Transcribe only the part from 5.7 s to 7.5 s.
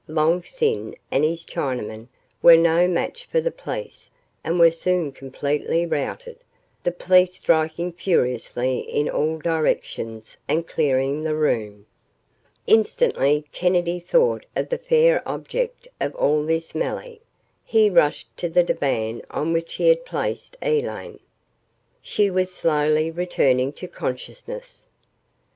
routed, the police